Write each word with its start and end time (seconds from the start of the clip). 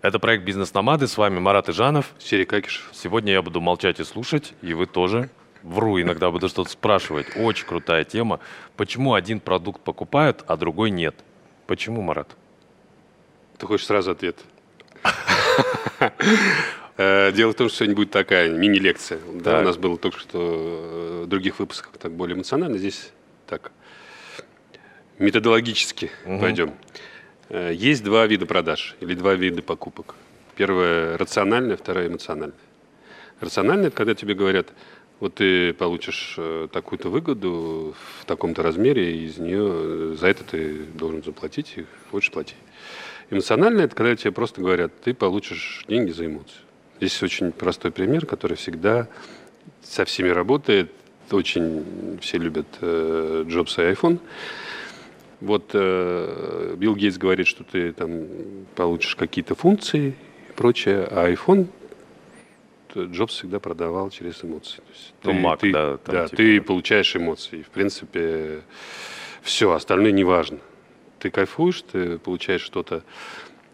Это 0.00 0.20
проект 0.20 0.44
«Бизнес-номады». 0.44 1.08
С 1.08 1.18
вами 1.18 1.40
Марат 1.40 1.68
Ижанов. 1.68 2.14
Серий 2.20 2.44
Какишев. 2.44 2.88
Сегодня 2.92 3.32
я 3.32 3.42
буду 3.42 3.60
молчать 3.60 3.98
и 3.98 4.04
слушать, 4.04 4.54
и 4.62 4.72
вы 4.72 4.86
тоже. 4.86 5.28
Вру, 5.64 6.00
иногда 6.00 6.30
буду 6.30 6.48
что-то 6.48 6.70
спрашивать. 6.70 7.26
Очень 7.34 7.66
крутая 7.66 8.04
тема. 8.04 8.38
Почему 8.76 9.14
один 9.14 9.40
продукт 9.40 9.80
покупают, 9.82 10.44
а 10.46 10.56
другой 10.56 10.90
нет? 10.90 11.16
Почему, 11.66 12.00
Марат? 12.00 12.28
Ты 13.58 13.66
хочешь 13.66 13.86
сразу 13.86 14.12
ответ? 14.12 14.38
Э, 17.00 17.30
дело 17.32 17.52
в 17.52 17.54
том, 17.54 17.68
что 17.68 17.78
сегодня 17.78 17.94
будет 17.94 18.10
такая 18.10 18.50
мини-лекция. 18.50 19.20
Да, 19.34 19.60
у 19.60 19.62
нас 19.62 19.76
было 19.76 19.96
только 19.96 20.18
что 20.18 20.38
э, 20.40 21.22
в 21.24 21.28
других 21.28 21.58
выпусках 21.60 21.92
так 21.96 22.12
более 22.12 22.36
эмоционально. 22.36 22.76
Здесь 22.76 23.12
так 23.46 23.70
методологически 25.18 26.10
пойдем. 26.24 26.74
Э, 27.48 27.72
есть 27.74 28.04
два 28.04 28.26
вида 28.26 28.46
продаж 28.46 28.96
или 29.00 29.14
два 29.14 29.34
вида 29.34 29.62
покупок. 29.62 30.14
Первое 30.56 31.16
рациональное, 31.16 31.76
второе 31.76 32.08
эмоциональное. 32.08 32.58
Рациональное– 33.40 33.86
это 33.88 33.96
когда 33.96 34.14
тебе 34.14 34.34
говорят, 34.34 34.68
вот 35.20 35.34
ты 35.34 35.72
получишь 35.72 36.38
такую-то 36.72 37.08
выгоду 37.08 37.94
в 38.20 38.24
таком-то 38.24 38.62
размере, 38.62 39.16
и 39.16 39.24
из 39.26 39.38
нее 39.38 40.16
за 40.16 40.26
это 40.28 40.42
ты 40.42 40.84
должен 40.94 41.22
заплатить, 41.22 41.74
и 41.76 41.86
хочешь 42.10 42.32
платить. 42.32 42.56
Эмоциональное– 43.30 43.84
это 43.86 43.94
когда 43.94 44.16
тебе 44.16 44.32
просто 44.32 44.60
говорят, 44.60 44.92
ты 45.00 45.14
получишь 45.14 45.84
деньги 45.86 46.10
за 46.10 46.26
эмоцию. 46.26 46.62
Здесь 46.98 47.22
очень 47.22 47.52
простой 47.52 47.92
пример, 47.92 48.26
который 48.26 48.56
всегда 48.56 49.08
со 49.82 50.04
всеми 50.04 50.28
работает. 50.28 50.90
Очень 51.30 52.18
все 52.20 52.38
любят 52.38 52.66
э, 52.80 53.44
Джобс 53.46 53.78
и 53.78 53.82
iPhone. 53.82 54.18
Вот 55.40 55.70
э, 55.72 56.74
Билл 56.76 56.96
Гейтс 56.96 57.16
говорит, 57.16 57.46
что 57.46 57.64
ты 57.64 57.92
там 57.92 58.26
получишь 58.74 59.14
какие-то 59.14 59.54
функции 59.54 60.14
и 60.48 60.52
прочее, 60.52 61.06
а 61.10 61.30
iPhone 61.30 61.68
Джобс 62.94 63.34
всегда 63.34 63.60
продавал 63.60 64.10
через 64.10 64.42
эмоции. 64.42 64.78
То 64.78 64.92
есть 64.92 65.14
ну, 65.22 65.32
ты, 65.32 65.38
Mac, 65.38 65.58
ты, 65.58 65.72
да, 65.72 65.96
там, 65.98 66.14
да, 66.14 66.24
типа... 66.24 66.36
ты 66.36 66.60
получаешь 66.60 67.14
эмоции. 67.14 67.62
В 67.62 67.68
принципе, 67.68 68.62
все, 69.42 69.70
остальное 69.72 70.10
не 70.10 70.24
важно. 70.24 70.58
Ты 71.20 71.30
кайфуешь, 71.30 71.82
ты 71.82 72.18
получаешь 72.18 72.62
что-то 72.62 73.04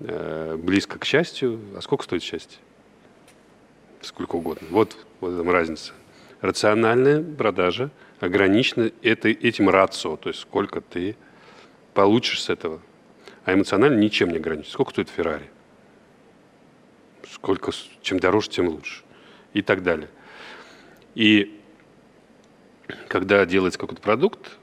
э, 0.01 0.57
близко 0.57 0.99
к 0.99 1.05
счастью. 1.05 1.61
А 1.77 1.81
сколько 1.81 2.05
стоит 2.05 2.23
счастье? 2.23 2.59
сколько 4.05 4.37
угодно. 4.37 4.67
Вот, 4.71 4.97
вот 5.21 5.35
этом 5.35 5.51
разница. 5.51 5.93
Рациональная 6.41 7.23
продажа 7.23 7.91
ограничена 8.21 8.91
это, 9.03 9.29
этим 9.29 9.69
рацио, 9.69 10.17
то 10.17 10.29
есть 10.29 10.41
сколько 10.41 10.81
ты 10.81 11.17
получишь 11.95 12.43
с 12.43 12.51
этого. 12.51 12.81
А 13.45 13.55
эмоционально 13.55 13.99
ничем 13.99 14.31
не 14.31 14.37
ограничен. 14.37 14.71
Сколько 14.71 14.91
стоит 14.91 15.09
Феррари? 15.09 15.49
Сколько, 17.31 17.73
чем 18.03 18.19
дороже, 18.19 18.51
тем 18.51 18.69
лучше. 18.69 19.03
И 19.53 19.63
так 19.63 19.83
далее. 19.83 20.09
И 21.15 21.61
когда 23.09 23.45
делается 23.47 23.79
какой-то 23.79 24.03
продукт, 24.03 24.59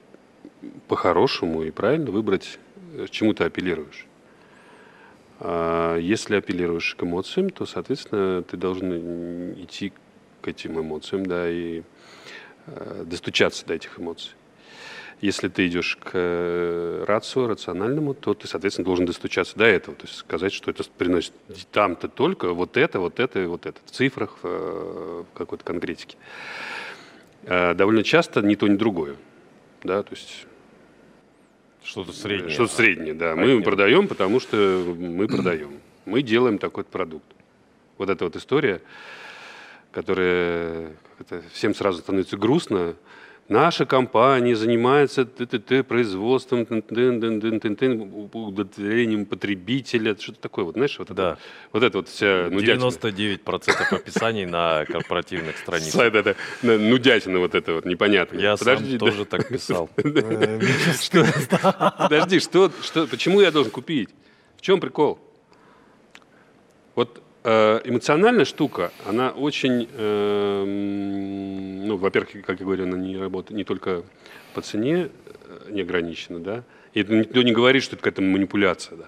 по-хорошему 0.88 1.63
и 1.63 1.71
правильно 1.71 2.11
выбрать, 2.11 2.59
чему 3.09 3.33
ты 3.33 3.45
апеллируешь. 3.45 4.05
А 5.39 5.97
если 5.97 6.35
апеллируешь 6.35 6.95
к 6.95 7.03
эмоциям, 7.03 7.49
то, 7.49 7.66
соответственно, 7.66 8.43
ты 8.43 8.57
должен 8.57 9.53
идти 9.53 9.93
к 10.41 10.47
этим 10.47 10.79
эмоциям, 10.79 11.25
да, 11.25 11.49
и 11.49 11.81
э, 12.67 13.03
достучаться 13.07 13.66
до 13.66 13.73
этих 13.73 13.99
эмоций. 13.99 14.33
Если 15.22 15.50
ты 15.50 15.67
идешь 15.67 15.97
к 15.97 16.09
э, 16.14 17.03
рацию, 17.08 17.47
рациональному, 17.47 18.16
то 18.16 18.33
ты, 18.33 18.47
соответственно, 18.47 18.86
должен 18.86 19.05
достучаться 19.05 19.55
до 19.55 19.66
этого. 19.66 19.95
То 19.95 20.08
есть 20.08 20.17
сказать, 20.17 20.52
что 20.52 20.72
это 20.72 20.83
приносит 20.97 21.33
там-то 21.72 22.08
только 22.08 22.53
вот 22.53 22.75
это, 22.75 23.00
вот 23.00 23.19
это 23.19 23.39
и 23.39 23.45
вот 23.45 23.67
это. 23.67 23.80
В 23.86 23.91
цифрах, 23.91 24.38
в 24.41 24.45
э, 24.45 25.23
какой-то 25.36 25.63
конкретике. 25.63 26.17
Довольно 27.44 28.03
часто 28.03 28.41
ни 28.41 28.53
то, 28.53 28.67
ни 28.67 28.75
другое. 28.75 29.16
Да, 29.84 30.03
то 30.03 30.13
есть 30.13 30.45
что-то 31.84 32.12
среднее. 32.13 32.51
Что-то 32.51 32.74
среднее, 32.74 33.13
да. 33.13 33.35
Мы 33.35 33.62
продаем, 33.62 34.07
потому 34.07 34.40
что 34.40 34.95
мы 34.97 35.28
продаем. 35.28 35.79
Мы 36.06 36.22
делаем 36.22 36.57
такой 36.57 36.84
продукт. 36.84 37.25
Вот 37.97 38.09
эта 38.09 38.25
вот 38.25 38.35
история, 38.35 38.81
которая 39.91 40.94
всем 41.51 41.74
сразу 41.74 42.00
становится 42.00 42.38
грустно, 42.38 42.95
наша 43.51 43.85
компания 43.85 44.56
занимается 44.56 45.25
т 45.25 45.44
-т 45.44 45.59
-т, 45.59 45.84
производством, 45.84 46.66
удовлетворением 48.47 49.25
потребителя, 49.25 50.16
что-то 50.17 50.39
такое, 50.39 50.66
вот 50.66 50.75
знаешь, 50.75 50.97
вот 51.00 51.12
да. 51.12 51.13
это 51.13 51.38
вот, 51.73 51.84
это 51.84 51.97
вот 51.97 52.07
вся 52.07 52.47
нудятина. 52.50 52.85
99% 52.85 53.95
описаний 53.95 54.45
на 54.45 54.85
корпоративных 54.85 55.57
страницах. 55.57 55.94
Сайт 55.94 56.16
это, 56.16 56.35
нудятина 56.63 57.39
вот 57.39 57.56
это 57.56 57.73
вот 57.73 57.85
непонятно. 57.85 58.39
Я 58.39 58.56
Подожди, 58.56 58.91
сам 58.91 59.00
тоже 59.00 59.25
так 59.25 59.47
писал. 59.50 59.89
Подожди, 61.97 62.39
что, 62.39 62.72
что, 62.81 63.07
почему 63.07 63.41
я 63.41 63.51
должен 63.51 63.72
купить? 63.72 64.09
В 64.57 64.62
чем 64.62 64.79
прикол? 64.79 65.19
Вот 66.95 67.22
эмоциональная 67.44 68.46
штука, 68.46 68.91
она 69.06 69.31
очень, 69.31 69.90
э, 69.91 70.63
ну, 71.85 71.97
во-первых, 71.97 72.46
как 72.46 72.59
я 72.59 72.66
говорю, 72.66 72.84
она 72.84 72.97
не 72.97 73.18
работает 73.18 73.57
не 73.57 73.63
только 73.63 74.03
по 74.53 74.62
цене 74.62 75.09
э, 75.09 75.72
не 75.72 75.81
ограничена, 75.81 76.40
да, 76.40 76.63
и 76.94 77.03
никто 77.03 77.41
не 77.41 77.51
говорит, 77.51 77.81
что 77.84 77.96
это 77.96 78.03
какая-то 78.03 78.22
манипуляция, 78.22 78.97
да, 78.97 79.06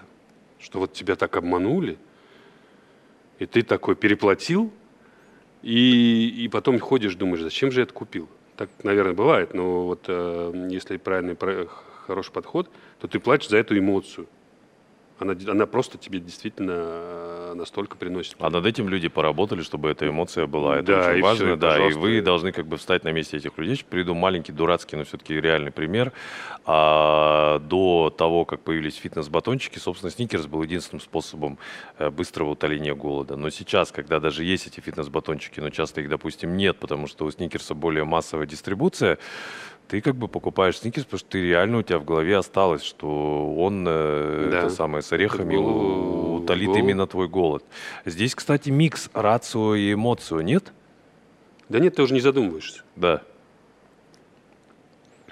что 0.58 0.80
вот 0.80 0.92
тебя 0.92 1.14
так 1.14 1.36
обманули, 1.36 1.96
и 3.38 3.46
ты 3.46 3.62
такой 3.62 3.94
переплатил, 3.94 4.72
и, 5.62 6.44
и 6.44 6.48
потом 6.48 6.80
ходишь, 6.80 7.14
думаешь, 7.14 7.42
зачем 7.42 7.70
же 7.70 7.80
я 7.80 7.84
это 7.84 7.94
купил? 7.94 8.28
Так, 8.56 8.68
наверное, 8.82 9.14
бывает, 9.14 9.54
но 9.54 9.86
вот 9.86 10.06
э, 10.08 10.68
если 10.70 10.96
правильный, 10.96 11.36
хороший 12.06 12.32
подход, 12.32 12.68
то 13.00 13.08
ты 13.08 13.18
платишь 13.18 13.48
за 13.48 13.58
эту 13.58 13.78
эмоцию. 13.78 14.26
Она, 15.18 15.34
она 15.46 15.66
просто 15.66 15.98
тебе 15.98 16.18
действительно 16.18 17.43
настолько 17.54 17.96
приносит. 17.96 18.36
А 18.38 18.50
над 18.50 18.66
этим 18.66 18.88
люди 18.88 19.08
поработали, 19.08 19.62
чтобы 19.62 19.90
эта 19.90 20.08
эмоция 20.08 20.46
была. 20.46 20.76
Это 20.76 20.86
да, 20.86 21.10
очень 21.10 21.22
важно, 21.22 21.46
все, 21.46 21.56
да. 21.56 21.88
И 21.88 21.92
вы 21.92 22.20
должны 22.20 22.52
как 22.52 22.66
бы 22.66 22.76
встать 22.76 23.04
на 23.04 23.12
месте 23.12 23.36
этих 23.36 23.56
людей. 23.58 23.84
Приду 23.88 24.14
маленький, 24.14 24.52
дурацкий, 24.52 24.96
но 24.96 25.04
все-таки 25.04 25.40
реальный 25.40 25.70
пример. 25.70 26.12
А, 26.66 27.58
до 27.60 28.14
того, 28.16 28.44
как 28.44 28.60
появились 28.60 28.96
фитнес-батончики, 28.96 29.78
собственно, 29.78 30.10
сникерс 30.10 30.46
был 30.46 30.62
единственным 30.62 31.00
способом 31.00 31.58
э, 31.98 32.10
быстрого 32.10 32.50
утоления 32.50 32.94
голода. 32.94 33.36
Но 33.36 33.50
сейчас, 33.50 33.92
когда 33.92 34.20
даже 34.20 34.44
есть 34.44 34.66
эти 34.66 34.80
фитнес-батончики, 34.80 35.60
но 35.60 35.70
часто 35.70 36.00
их, 36.00 36.08
допустим, 36.08 36.56
нет, 36.56 36.78
потому 36.78 37.06
что 37.06 37.24
у 37.24 37.30
сникерса 37.30 37.74
более 37.74 38.04
массовая 38.04 38.46
дистрибуция, 38.46 39.18
ты 39.88 40.00
как 40.00 40.16
бы 40.16 40.28
покупаешь 40.28 40.78
сникерс, 40.78 41.04
потому 41.04 41.18
что 41.18 41.28
ты 41.28 41.42
реально 41.42 41.78
у 41.78 41.82
тебя 41.82 41.98
в 41.98 42.04
голове 42.04 42.36
осталось, 42.36 42.82
что 42.82 43.54
он 43.56 43.84
э, 43.86 44.48
да. 44.50 44.58
это 44.60 44.70
самое 44.70 45.02
с 45.02 45.12
орехами 45.12 45.56
Гол... 45.56 46.36
утолит 46.36 46.68
Гол... 46.68 46.76
именно 46.76 47.06
твой 47.06 47.28
голод. 47.28 47.43
Здесь, 48.04 48.34
кстати, 48.34 48.70
микс 48.70 49.10
рацио 49.12 49.74
и 49.74 49.92
эмоцио, 49.92 50.40
нет? 50.40 50.72
Да 51.68 51.78
нет, 51.78 51.96
ты 51.96 52.02
уже 52.02 52.14
не 52.14 52.20
задумываешься. 52.20 52.82
Да. 52.96 53.22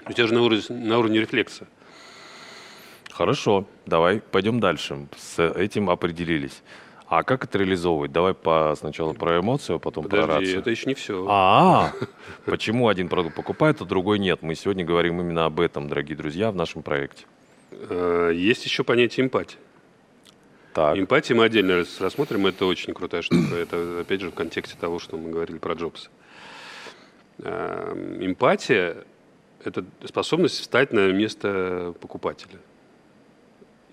У 0.05 0.11
тебя 0.11 0.27
же 0.27 0.33
на 0.33 0.41
уровне, 0.41 0.63
на 0.69 0.99
уровне 0.99 1.19
рефлекса. 1.21 1.67
Хорошо, 3.11 3.67
давай 3.85 4.19
пойдем 4.19 4.59
дальше. 4.59 5.07
С 5.17 5.39
этим 5.39 5.89
определились. 5.89 6.63
А 7.07 7.23
как 7.23 7.43
это 7.43 7.59
реализовывать? 7.59 8.11
Давай 8.11 8.33
по, 8.33 8.73
сначала 8.75 9.13
про 9.13 9.39
эмоцию, 9.39 9.75
а 9.75 9.79
потом 9.79 10.05
Подожди, 10.05 10.25
про 10.25 10.35
рацию. 10.39 10.59
это 10.59 10.71
еще 10.71 10.87
не 10.87 10.95
все. 10.95 11.25
А, 11.29 11.91
-а, 11.93 12.07
а, 12.47 12.49
почему 12.49 12.87
один 12.87 13.07
продукт 13.07 13.35
покупает, 13.35 13.81
а 13.81 13.85
другой 13.85 14.17
нет? 14.17 14.41
Мы 14.41 14.55
сегодня 14.55 14.83
говорим 14.83 15.21
именно 15.21 15.45
об 15.45 15.59
этом, 15.59 15.87
дорогие 15.87 16.17
друзья, 16.17 16.51
в 16.51 16.55
нашем 16.55 16.81
проекте. 16.81 17.25
Э, 17.71 18.31
есть 18.33 18.65
еще 18.65 18.83
понятие 18.83 19.25
эмпатии. 19.25 19.57
Так. 20.73 20.97
Эмпатия 20.97 21.35
мы 21.35 21.45
отдельно 21.45 21.85
рассмотрим, 21.99 22.47
это 22.47 22.65
очень 22.65 22.93
крутая 22.93 23.21
штука. 23.21 23.55
Это, 23.55 24.01
опять 24.01 24.21
же, 24.21 24.31
в 24.31 24.33
контексте 24.33 24.75
того, 24.79 24.99
что 24.99 25.17
мы 25.17 25.29
говорили 25.29 25.57
про 25.59 25.73
Джобса. 25.73 26.09
Э, 27.39 27.93
эмпатия– 28.19 28.97
это 29.63 29.85
способность 30.05 30.59
встать 30.59 30.91
на 30.91 31.11
место 31.11 31.93
покупателя– 31.99 32.59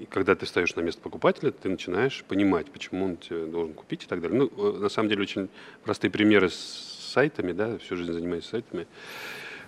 и 0.01 0.07
когда 0.07 0.35
ты 0.35 0.47
встаешь 0.47 0.75
на 0.77 0.81
место 0.81 1.03
покупателя, 1.03 1.51
ты 1.51 1.69
начинаешь 1.69 2.25
понимать, 2.27 2.71
почему 2.71 3.05
он 3.05 3.17
тебе 3.19 3.45
должен 3.45 3.75
купить 3.75 4.05
и 4.05 4.07
так 4.07 4.23
далее. 4.23 4.39
Ну, 4.39 4.51
э, 4.57 4.79
на 4.79 4.89
самом 4.89 5.11
деле, 5.11 5.21
очень 5.21 5.51
простые 5.85 6.11
примеры 6.11 6.49
с 6.49 7.11
сайтами, 7.13 7.53
да, 7.53 7.77
всю 7.77 7.97
жизнь 7.97 8.11
занимаюсь 8.11 8.47
сайтами. 8.47 8.87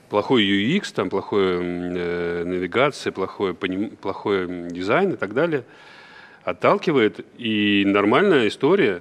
Плохой 0.08 0.42
UX, 0.42 0.94
там, 0.94 1.10
плохая 1.10 1.60
э, 1.60 2.44
навигация, 2.44 3.12
плохой, 3.12 3.52
плохой 3.52 4.70
дизайн 4.70 5.12
и 5.12 5.16
так 5.16 5.34
далее 5.34 5.64
отталкивает. 6.44 7.24
И 7.38 7.84
нормальная 7.86 8.48
история, 8.48 9.00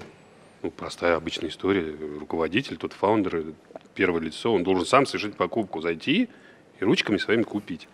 ну, 0.61 0.71
простая 0.71 1.15
обычная 1.15 1.49
история, 1.49 1.95
руководитель, 2.19 2.77
тот 2.77 2.93
фаундер, 2.93 3.45
первое 3.95 4.21
лицо, 4.21 4.53
он 4.53 4.63
должен 4.63 4.85
сам 4.85 5.05
совершить 5.05 5.35
покупку, 5.35 5.81
зайти 5.81 6.29
и 6.79 6.83
ручками 6.83 7.17
своими 7.17 7.43
купить. 7.43 7.88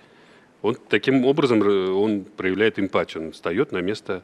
Он 0.62 0.76
таким 0.76 1.26
образом 1.26 1.62
он 1.62 2.26
проявляет 2.26 2.80
эмпатию, 2.80 3.26
он 3.26 3.32
встает 3.32 3.72
на 3.72 3.78
место 3.78 4.24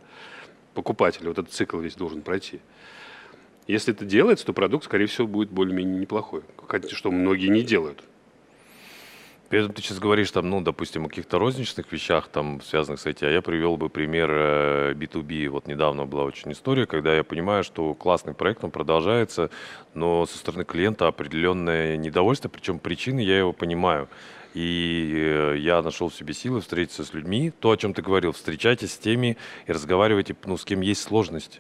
покупателя. 0.74 1.30
Вот 1.30 1.40
этот 1.40 1.54
цикл 1.54 1.80
весь 1.80 1.96
должен 1.96 2.22
пройти. 2.22 2.60
Если 3.68 3.94
это 3.94 4.04
делается, 4.04 4.46
то 4.46 4.54
продукт, 4.54 4.86
скорее 4.86 5.06
всего, 5.06 5.28
будет 5.28 5.50
более-менее 5.50 5.98
неплохой. 5.98 6.42
Хотя, 6.68 6.90
что 6.90 7.12
многие 7.12 7.48
не 7.48 7.62
делают. 7.62 8.04
Этом 9.54 9.72
ты 9.72 9.84
сейчас 9.84 10.00
говоришь, 10.00 10.32
там, 10.32 10.50
ну, 10.50 10.62
допустим, 10.62 11.06
о 11.06 11.10
каких-то 11.10 11.38
розничных 11.38 11.92
вещах, 11.92 12.28
там, 12.28 12.60
связанных 12.62 13.00
с 13.00 13.06
этим, 13.06 13.28
а 13.28 13.30
я 13.30 13.44
привел 13.44 13.78
бы 13.78 13.88
пример 13.88 14.32
B2B. 14.96 15.46
Э, 15.46 15.50
вот 15.50 15.68
недавно 15.68 16.08
была 16.08 16.24
очень 16.24 16.52
история, 16.54 16.88
когда 16.88 17.16
я 17.16 17.24
понимаю, 17.24 17.64
что 17.64 17.94
классный 17.94 18.34
проект, 18.34 18.64
он 18.64 18.72
продолжается, 18.72 19.52
но 19.94 20.26
со 20.26 20.40
стороны 20.40 20.66
клиента 20.66 21.08
определенное 21.08 21.98
недовольство, 21.98 22.50
причем 22.50 22.80
причины 22.80 23.20
я 23.20 23.38
его 23.38 23.54
понимаю. 23.54 24.10
И 24.56 25.12
э, 25.14 25.58
я 25.60 25.84
нашел 25.84 26.10
в 26.10 26.16
себе 26.16 26.34
силы 26.34 26.62
встретиться 26.62 27.06
с 27.06 27.14
людьми. 27.14 27.52
То, 27.52 27.70
о 27.70 27.78
чем 27.78 27.94
ты 27.94 28.02
говорил, 28.02 28.32
встречайтесь 28.32 28.94
с 28.94 28.98
теми 28.98 29.38
и 29.68 29.72
разговаривайте, 29.72 30.36
ну, 30.46 30.58
с 30.58 30.66
кем 30.66 30.82
есть 30.82 31.04
сложности. 31.04 31.60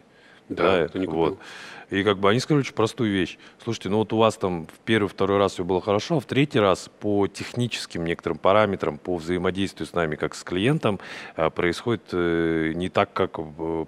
Да, 0.50 0.88
да, 0.88 1.00
не 1.00 1.08
вот. 1.08 1.40
И 1.90 2.04
как 2.04 2.18
бы 2.18 2.30
они 2.30 2.40
сказали 2.40 2.62
очень 2.62 2.74
простую 2.74 3.12
вещь. 3.12 3.38
Слушайте, 3.64 3.90
ну 3.90 3.98
вот 3.98 4.12
у 4.14 4.18
вас 4.18 4.36
там 4.38 4.66
в 4.66 4.80
первый, 4.84 5.08
второй 5.08 5.38
раз 5.38 5.54
все 5.54 5.64
было 5.64 5.80
хорошо, 5.80 6.18
а 6.18 6.20
в 6.20 6.26
третий 6.26 6.60
раз 6.60 6.90
по 7.00 7.28
техническим 7.28 8.04
некоторым 8.06 8.40
параметрам, 8.40 8.98
по 8.98 9.16
взаимодействию 9.18 9.86
с 9.86 9.94
нами, 9.94 10.16
как 10.16 10.34
с 10.34 10.44
клиентом, 10.44 11.00
э, 11.36 11.50
происходит 11.52 12.04
э, 12.12 12.74
не 12.76 12.90
так, 12.90 13.14
как 13.14 13.38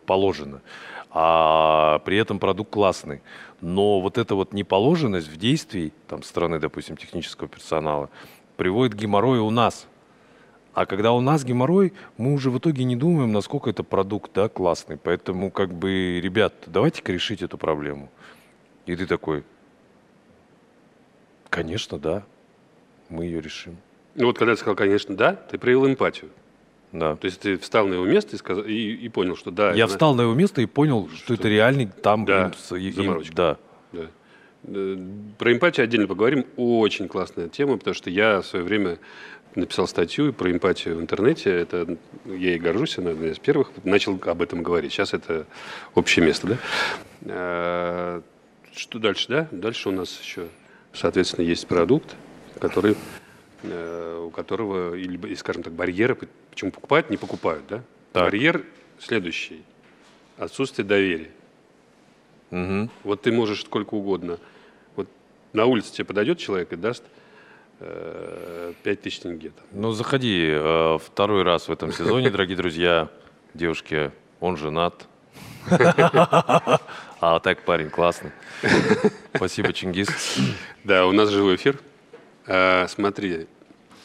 положено. 0.06 0.62
А 1.10 2.00
при 2.06 2.18
этом 2.18 2.40
продукт 2.40 2.72
классный. 2.72 3.22
Но 3.62 4.02
вот 4.02 4.18
эта 4.18 4.36
вот 4.36 4.54
неположенность 4.54 5.28
в 5.28 5.38
действии, 5.38 5.94
там, 6.08 6.22
со 6.22 6.30
стороны, 6.30 6.60
допустим, 6.60 6.98
технического 6.98 7.48
персонала, 7.48 8.10
приводит 8.58 8.94
к 8.94 8.98
геморрою 8.98 9.46
у 9.46 9.50
нас– 9.52 9.88
а 10.76 10.86
когда 10.86 11.14
у 11.14 11.22
нас 11.22 11.46
геморрой, 11.46 11.94
мы 12.18 12.34
уже 12.34 12.52
в 12.52 12.60
итоге 12.60 12.84
не 12.84 12.98
думаем, 12.98 13.32
насколько 13.32 13.70
это 13.70 13.82
продукт 13.82 14.32
да, 14.34 14.50
классный. 14.50 14.98
Поэтому, 14.98 15.50
как 15.50 15.74
бы, 15.74 16.20
ребят, 16.22 16.54
давайте-ка 16.68 17.14
решить 17.14 17.42
эту 17.42 17.58
проблему. 17.58 18.12
И 18.86 18.94
ты 18.98 19.08
такой, 19.08 19.46
конечно, 21.50 21.98
да, 21.98 22.24
мы 23.08 23.24
ее 23.24 23.40
решим. 23.40 23.78
Ну 24.16 24.26
вот 24.26 24.38
когда 24.38 24.54
ты 24.54 24.60
сказал, 24.60 24.76
конечно, 24.76 25.16
да, 25.16 25.34
ты 25.36 25.58
проявил 25.58 25.88
эмпатию. 25.88 26.30
Да. 26.92 27.16
То 27.16 27.26
есть 27.26 27.40
ты 27.40 27.58
встал 27.58 27.88
на 27.88 27.94
его 27.94 28.06
место 28.06 28.36
и, 28.36 28.40
сказал, 28.40 28.66
и, 28.66 28.74
и 28.74 29.08
понял, 29.08 29.38
что 29.38 29.52
да. 29.52 29.72
Я 29.72 29.86
это, 29.86 29.94
встал 29.94 30.14
на 30.14 30.24
его 30.24 30.34
место 30.34 30.62
и 30.62 30.66
понял, 30.66 31.08
что, 31.08 31.18
что 31.18 31.34
это 31.36 31.48
реальный 31.48 31.88
там 31.88 32.26
да, 32.26 32.52
им, 32.72 32.78
им, 32.78 33.24
да. 33.34 33.58
да. 33.94 34.08
Про 35.38 35.54
эмпатию 35.54 35.86
отдельно 35.86 36.08
поговорим. 36.08 36.46
Очень 36.58 37.08
классная 37.08 37.48
тема, 37.48 37.78
потому 37.78 37.94
что 37.94 38.10
я 38.10 38.42
в 38.42 38.46
свое 38.46 38.66
время 38.66 38.98
написал 39.56 39.88
статью 39.88 40.34
про 40.34 40.52
эмпатию 40.52 40.98
в 40.98 41.02
интернете. 41.02 41.52
Это 41.52 41.98
я 42.26 42.56
и 42.56 42.60
горжусь, 42.60 42.98
она 42.98 43.12
одна 43.12 43.28
из 43.28 43.40
первых. 43.40 43.72
Начал 43.84 44.20
об 44.26 44.42
этом 44.42 44.64
говорить. 44.64 44.92
Сейчас 44.92 45.14
это 45.14 45.46
общее 45.94 46.26
место, 46.26 46.48
да? 46.48 46.58
А, 47.28 48.22
что 48.74 49.00
дальше, 49.00 49.28
да? 49.30 49.48
Дальше 49.52 49.90
у 49.90 49.92
нас 49.92 50.20
еще, 50.22 50.48
соответственно, 50.94 51.46
есть 51.46 51.68
продукт, 51.68 52.16
который, 52.60 52.96
э, 53.64 54.24
у 54.26 54.30
которого, 54.30 54.96
или, 54.96 55.34
скажем 55.36 55.64
так, 55.64 55.74
барьеры, 55.74 56.18
почему 56.52 56.72
покупают, 56.72 57.10
не 57.10 57.18
покупают, 57.18 57.64
да? 57.68 57.84
Так. 58.12 58.24
Барьер 58.26 58.66
следующий. 59.00 59.64
Отсутствие 60.38 60.86
доверия. 60.86 61.30
Угу. 62.52 62.90
Вот 63.04 63.22
ты 63.22 63.32
можешь 63.32 63.62
сколько 63.62 63.96
угодно. 63.96 64.40
Вот 64.96 65.08
на 65.54 65.66
улице 65.66 65.94
тебе 65.94 66.06
подойдет 66.06 66.38
человек 66.38 66.74
и 66.74 66.76
даст 66.76 67.04
5 67.80 69.02
тысяч 69.02 69.20
тенге. 69.20 69.52
Ну, 69.72 69.92
заходи 69.92 70.48
э, 70.50 70.98
второй 71.04 71.44
раз 71.44 71.68
в 71.68 71.72
этом 71.72 71.92
сезоне, 71.92 72.30
дорогие 72.30 72.56
друзья. 72.56 73.10
Девушки, 73.54 74.12
он 74.40 74.58
женат. 74.58 75.08
А 75.68 77.40
так 77.40 77.64
парень 77.64 77.90
классный. 77.90 78.32
Спасибо, 79.34 79.74
Чингис. 79.74 80.10
Да, 80.84 81.08
у 81.08 81.12
нас 81.12 81.30
живой 81.30 81.56
эфир. 81.56 81.80
А, 82.46 82.88
смотри, 82.88 83.48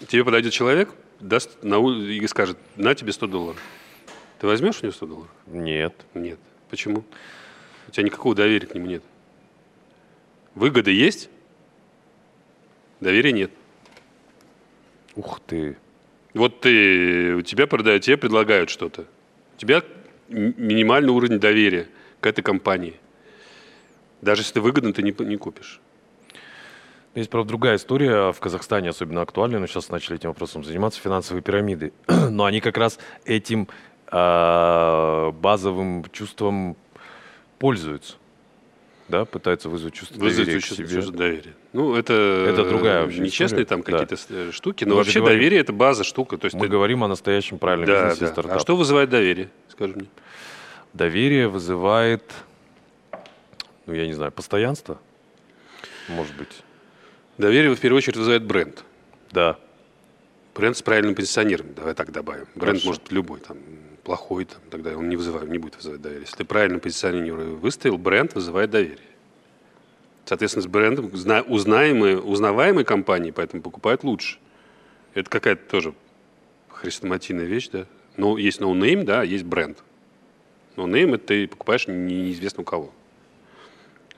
тебе 0.08 0.24
подойдет 0.24 0.52
человек, 0.52 0.90
даст 1.20 1.62
на 1.62 1.76
и 1.76 2.26
скажет, 2.26 2.56
на 2.76 2.94
тебе 2.94 3.12
100 3.12 3.26
долларов. 3.26 3.60
Ты 4.38 4.46
возьмешь 4.46 4.78
у 4.80 4.84
него 4.84 4.92
100 4.92 5.06
долларов? 5.06 5.30
Нет. 5.46 5.94
Нет. 6.14 6.38
Почему? 6.70 7.04
У 7.88 7.90
тебя 7.90 8.04
никакого 8.04 8.34
доверия 8.34 8.66
к 8.66 8.74
нему 8.74 8.86
нет. 8.86 9.02
Выгода 10.54 10.90
есть, 10.90 11.28
доверия 13.00 13.32
нет. 13.32 13.50
Ух 15.16 15.40
ты. 15.46 15.76
Вот 16.34 16.60
ты, 16.60 17.34
у 17.34 17.42
тебя 17.42 17.66
продают, 17.66 18.02
тебе 18.02 18.16
предлагают 18.16 18.70
что-то. 18.70 19.06
У 19.54 19.58
тебя 19.58 19.82
минимальный 20.28 21.12
уровень 21.12 21.40
доверия 21.40 21.88
к 22.20 22.26
этой 22.26 22.42
компании. 22.42 22.94
Даже 24.22 24.42
если 24.42 24.54
ты 24.54 24.60
выгодно, 24.60 24.92
ты 24.92 25.02
не, 25.02 25.14
не 25.24 25.36
купишь. 25.36 25.80
Есть, 27.16 27.30
правда, 27.30 27.48
другая 27.48 27.76
история 27.76 28.32
в 28.32 28.38
Казахстане, 28.38 28.90
особенно 28.90 29.22
актуальная, 29.22 29.58
но 29.58 29.66
сейчас 29.66 29.88
начали 29.88 30.16
этим 30.16 30.28
вопросом 30.28 30.62
заниматься, 30.62 31.00
финансовые 31.00 31.42
пирамиды. 31.42 31.92
но 32.06 32.44
они 32.44 32.60
как 32.60 32.76
раз 32.76 33.00
этим 33.24 33.66
э, 34.12 35.30
базовым 35.32 36.04
чувством 36.12 36.76
пользуются 37.58 38.19
да, 39.10 39.24
пытаются 39.24 39.68
вызвать 39.68 39.94
чувство 39.94 40.18
вызвать 40.18 40.46
доверия 40.46 40.60
чувство, 40.60 40.82
к 40.82 40.88
себе. 40.88 40.96
Чувство 40.96 41.16
доверия. 41.16 41.54
Ну, 41.72 41.94
это, 41.94 42.12
это 42.48 42.68
другая 42.68 43.02
вообще 43.02 43.20
нечестные 43.20 43.64
там 43.64 43.82
какие-то 43.82 44.16
да. 44.28 44.52
штуки, 44.52 44.84
но 44.84 44.90
мы 44.90 44.96
вообще 44.98 45.20
говорим, 45.20 45.38
доверие– 45.38 45.60
это 45.62 45.72
база 45.72 46.04
штука. 46.04 46.38
То 46.38 46.46
есть 46.46 46.54
мы 46.54 46.66
ты... 46.66 46.68
говорим 46.68 47.04
о 47.04 47.08
настоящем 47.08 47.58
правильном 47.58 47.88
да, 47.88 48.04
бизнесе 48.04 48.26
да. 48.26 48.32
стартапа. 48.32 48.56
А 48.56 48.60
что 48.60 48.76
вызывает 48.76 49.10
доверие, 49.10 49.50
скажи 49.68 49.94
мне? 49.94 50.06
Доверие 50.92 51.48
вызывает, 51.48 52.24
ну, 53.86 53.94
я 53.94 54.06
не 54.06 54.14
знаю, 54.14 54.32
постоянство, 54.32 54.98
может 56.08 56.34
быть. 56.36 56.62
Доверие, 57.38 57.74
в 57.74 57.80
первую 57.80 57.98
очередь, 57.98 58.16
вызывает 58.16 58.44
бренд. 58.44 58.84
Да. 59.32 59.58
Бренд 60.54 60.76
с 60.76 60.82
правильным 60.82 61.14
позиционированием, 61.14 61.74
давай 61.74 61.94
так 61.94 62.10
добавим. 62.10 62.46
Бренд 62.54 62.78
Хорошо. 62.78 62.86
может 62.86 63.02
быть 63.02 63.12
любой, 63.12 63.40
там, 63.40 63.56
плохой, 64.02 64.44
там, 64.44 64.60
тогда 64.70 64.96
он 64.96 65.08
не, 65.08 65.16
вызывает, 65.16 65.48
не 65.48 65.58
будет 65.58 65.76
вызывать 65.76 66.00
доверие. 66.00 66.22
Если 66.22 66.36
ты 66.36 66.44
правильно 66.44 66.78
позиционирование 66.78 67.54
выставил, 67.54 67.98
бренд 67.98 68.34
вызывает 68.34 68.70
доверие. 68.70 68.98
Соответственно, 70.24 70.62
с 70.62 70.66
брендом 70.66 71.10
узнаемые, 71.48 72.20
узнаваемые 72.20 72.84
компании, 72.84 73.30
поэтому 73.30 73.62
покупают 73.62 74.04
лучше. 74.04 74.38
Это 75.14 75.28
какая-то 75.28 75.68
тоже 75.68 75.94
хрестоматийная 76.68 77.46
вещь, 77.46 77.68
да. 77.68 77.86
Но 78.16 78.38
есть 78.38 78.60
no 78.60 79.00
name, 79.00 79.04
да, 79.04 79.22
есть 79.22 79.44
бренд. 79.44 79.82
No 80.76 81.10
name – 81.10 81.16
это 81.16 81.26
ты 81.26 81.48
покупаешь 81.48 81.88
неизвестно 81.88 82.62
у 82.62 82.64
кого. 82.64 82.92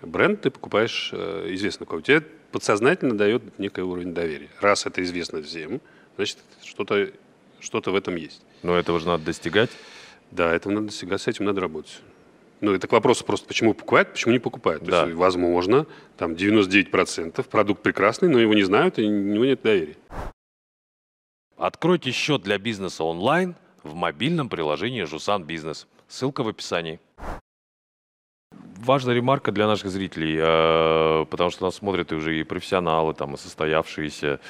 Бренд 0.02 0.42
ты 0.42 0.50
покупаешь 0.50 1.10
э, 1.12 1.48
известно 1.50 1.84
у 1.84 1.88
кого. 1.88 2.02
Тебе 2.02 2.22
подсознательно 2.50 3.16
дает 3.16 3.58
некий 3.58 3.80
уровень 3.80 4.12
доверия. 4.12 4.50
Раз 4.60 4.84
это 4.84 5.02
известно 5.02 5.42
всем, 5.42 5.80
значит, 6.16 6.38
что-то 6.62 7.10
что 7.60 7.80
в 7.80 7.94
этом 7.94 8.16
есть. 8.16 8.42
Но 8.62 8.76
этого 8.76 9.00
же 9.00 9.06
надо 9.06 9.24
достигать. 9.24 9.70
Да, 10.30 10.52
этого 10.52 10.72
надо 10.72 10.86
достигать, 10.86 11.20
с 11.20 11.28
этим 11.28 11.44
надо 11.44 11.60
работать. 11.60 12.00
Ну, 12.60 12.72
это 12.72 12.86
к 12.86 12.92
вопросу 12.92 13.24
просто, 13.24 13.46
почему 13.46 13.74
покупают, 13.74 14.12
почему 14.12 14.32
не 14.32 14.38
покупают. 14.38 14.84
Да. 14.84 15.02
То 15.02 15.06
есть, 15.08 15.18
возможно, 15.18 15.86
там 16.16 16.32
99% 16.32 17.42
продукт 17.48 17.82
прекрасный, 17.82 18.28
но 18.28 18.38
его 18.38 18.54
не 18.54 18.62
знают, 18.62 18.98
и 18.98 19.04
у 19.04 19.10
него 19.10 19.44
нет 19.44 19.62
доверия. 19.62 19.96
Откройте 21.56 22.12
счет 22.12 22.42
для 22.42 22.58
бизнеса 22.58 23.04
онлайн 23.04 23.56
в 23.82 23.94
мобильном 23.94 24.48
приложении 24.48 25.02
Жусан 25.02 25.42
Бизнес. 25.42 25.86
Ссылка 26.08 26.42
в 26.42 26.48
описании 26.48 27.00
важная 28.84 29.14
ремарка 29.14 29.52
для 29.52 29.66
наших 29.66 29.90
зрителей, 29.90 30.36
э, 30.38 31.24
потому 31.30 31.50
что 31.50 31.64
нас 31.64 31.76
смотрят 31.76 32.12
уже 32.12 32.38
и 32.40 32.44
профессионалы, 32.44 33.14
там, 33.14 33.34
и 33.34 33.38
состоявшиеся, 33.38 34.40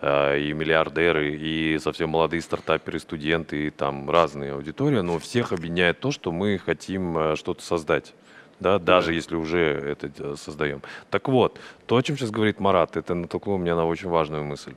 э, 0.00 0.40
и 0.40 0.52
миллиардеры, 0.52 1.36
и 1.36 1.78
совсем 1.78 2.10
молодые 2.10 2.42
стартаперы, 2.42 2.98
студенты, 2.98 3.68
и 3.68 3.70
там 3.70 4.10
разные 4.10 4.52
аудитории, 4.52 5.00
но 5.00 5.18
всех 5.18 5.52
объединяет 5.52 6.00
то, 6.00 6.10
что 6.10 6.32
мы 6.32 6.58
хотим 6.58 7.16
э, 7.16 7.36
что-то 7.36 7.62
создать. 7.62 8.14
Да, 8.58 8.78
даже 8.78 9.08
да. 9.08 9.12
если 9.12 9.36
уже 9.36 9.58
это 9.58 10.36
создаем. 10.36 10.80
Так 11.10 11.28
вот, 11.28 11.58
то, 11.86 11.96
о 11.96 12.02
чем 12.02 12.16
сейчас 12.16 12.30
говорит 12.30 12.58
Марат, 12.58 12.96
это 12.96 13.14
натолкнуло 13.14 13.58
меня 13.58 13.76
на 13.76 13.84
очень 13.84 14.08
важную 14.08 14.44
мысль. 14.44 14.74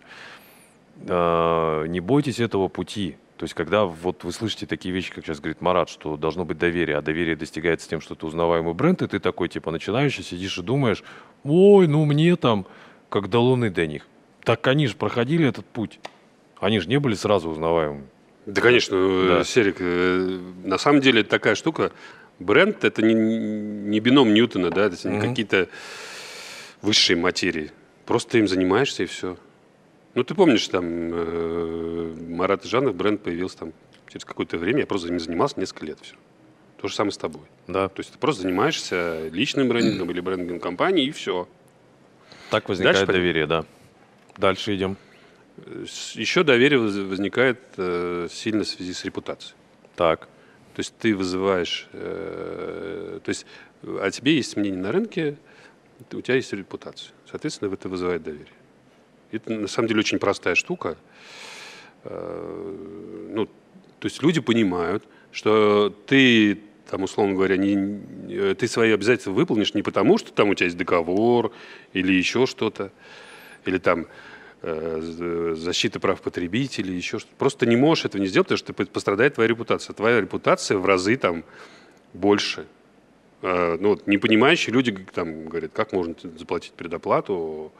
Не 0.97 1.99
бойтесь 2.01 2.41
этого 2.41 2.67
пути. 2.67 3.15
То 3.39 3.45
есть, 3.45 3.53
когда 3.53 3.85
вот 3.85 4.25
вы 4.25 4.33
слышите 4.33 4.65
такие 4.65 4.93
вещи, 4.93 5.13
как 5.13 5.25
сейчас 5.25 5.39
говорит 5.39 5.61
Марат, 5.61 5.87
что 5.87 6.17
должно 6.17 6.43
быть 6.43 6.57
доверие, 6.57 6.97
а 6.97 7.01
доверие 7.01 7.37
достигается 7.37 7.87
тем, 7.87 8.01
что 8.01 8.13
ты 8.13 8.25
узнаваемый 8.25 8.73
бренд, 8.73 9.01
и 9.01 9.07
ты 9.07 9.19
такой, 9.19 9.47
типа, 9.47 9.71
начинающий, 9.71 10.25
сидишь 10.25 10.57
и 10.57 10.61
думаешь, 10.61 11.05
ой, 11.45 11.87
ну 11.87 12.03
мне 12.03 12.35
там, 12.35 12.65
как 13.07 13.29
до 13.29 13.39
луны 13.39 13.69
до 13.69 13.87
них. 13.87 14.05
Так 14.43 14.67
они 14.67 14.87
же 14.87 14.95
проходили 14.97 15.47
этот 15.47 15.65
путь. 15.65 16.01
Они 16.59 16.81
же 16.81 16.89
не 16.89 16.99
были 16.99 17.15
сразу 17.15 17.47
узнаваемыми. 17.47 18.07
Да, 18.45 18.59
конечно, 18.59 18.95
э, 18.97 19.27
да. 19.29 19.43
Серик, 19.45 19.77
э, 19.79 20.39
на 20.65 20.77
самом 20.77 20.99
деле 20.99 21.21
это 21.21 21.29
такая 21.29 21.55
штука. 21.55 21.93
Бренд– 22.39 22.75
это 22.83 23.01
не, 23.01 23.13
не 23.13 24.01
бином 24.01 24.33
Ньютона, 24.33 24.69
да, 24.69 24.87
это 24.87 25.07
не 25.07 25.15
mm 25.15 25.29
какие-то 25.29 25.69
высшие 26.81 27.15
материи. 27.15 27.71
Просто 28.05 28.31
ты 28.31 28.39
им 28.39 28.49
занимаешься 28.49 29.03
и 29.03 29.05
все. 29.05 29.37
Ну, 30.15 30.23
ты 30.23 30.33
помнишь, 30.33 30.67
там 30.67 30.85
э, 30.85 32.15
Марат 32.29 32.65
Жанов, 32.65 32.95
бренд 32.95 33.21
появился 33.21 33.59
там 33.59 33.73
через 34.07 34.25
какое-то 34.25 34.57
время, 34.57 34.81
я 34.81 34.87
просто 34.87 35.09
им 35.09 35.19
занимался 35.19 35.59
несколько 35.59 35.85
лет, 35.85 35.99
все. 36.01 36.15
То 36.81 36.87
же 36.87 36.95
самое 36.95 37.11
с 37.11 37.17
тобой. 37.17 37.43
Да. 37.67 37.89
То 37.89 37.99
есть 37.99 38.13
ты 38.13 38.17
просто 38.17 38.43
занимаешься 38.43 39.27
личным 39.29 39.67
брендингом 39.67 40.09
или 40.11 40.19
брендингом 40.21 40.59
компании, 40.59 41.05
и 41.05 41.11
все. 41.11 41.47
Так 42.49 42.69
возникает 42.69 42.95
Дальше 42.97 43.11
доверие, 43.11 43.45
да. 43.45 43.65
Дальше 44.37 44.75
идем. 44.75 44.97
Еще 46.13 46.43
доверие 46.43 46.79
возникает 46.79 47.59
э, 47.77 48.27
сильно 48.31 48.63
в 48.63 48.67
связи 48.67 48.93
с 48.93 49.03
репутацией. 49.03 49.55
Так. 49.95 50.29
То 50.73 50.79
есть 50.79 50.95
ты 50.97 51.13
вызываешь, 51.15 51.89
э, 51.91 53.19
то 53.23 53.29
есть 53.29 53.45
о 53.83 54.09
тебе 54.09 54.35
есть 54.35 54.55
мнение 54.55 54.79
на 54.79 54.93
рынке, 54.93 55.37
у 56.13 56.21
тебя 56.21 56.35
есть 56.35 56.53
репутация. 56.53 57.11
Соответственно, 57.29 57.73
это 57.73 57.89
вызывает 57.89 58.23
доверие. 58.23 58.53
Это 59.31 59.53
на 59.53 59.67
самом 59.67 59.87
деле 59.87 59.99
очень 59.99 60.19
простая 60.19 60.55
штука. 60.55 60.97
Э, 62.03 63.27
ну, 63.31 63.45
то 63.45 64.05
есть 64.05 64.21
люди 64.23 64.39
понимают, 64.39 65.03
что 65.31 65.93
ты 66.07 66.59
там, 66.89 67.03
условно 67.03 67.35
говоря, 67.35 67.57
не, 67.57 68.55
ты 68.55 68.67
свои 68.67 68.91
обязательства 68.91 69.31
выполнишь 69.31 69.73
не 69.73 69.83
потому, 69.83 70.17
что 70.17 70.33
там 70.33 70.49
у 70.49 70.55
тебя 70.55 70.65
есть 70.65 70.77
договор 70.77 71.51
или 71.93 72.13
еще 72.13 72.47
что-то, 72.47 72.91
или 73.65 73.77
там 73.77 74.07
э, 74.63 75.53
защита 75.55 75.99
прав 75.99 76.21
потребителей, 76.21 76.95
еще 76.95 77.19
что-то. 77.19 77.35
Просто 77.37 77.65
не 77.67 77.75
можешь 77.75 78.05
этого 78.05 78.21
не 78.21 78.27
сделать, 78.27 78.47
потому 78.47 78.57
что 78.57 78.91
пострадает 78.91 79.35
твоя 79.35 79.47
репутация. 79.47 79.93
Твоя 79.93 80.19
репутация 80.19 80.77
в 80.77 80.85
разы 80.85 81.15
там 81.15 81.43
больше. 82.13 82.65
Э, 83.41 83.77
ну, 83.79 83.89
вот, 83.89 84.07
непонимающие 84.07 84.73
люди 84.73 84.97
там 85.13 85.45
говорят, 85.45 85.71
как 85.73 85.93
можно 85.93 86.15
заплатить 86.37 86.73
предоплату. 86.73 87.71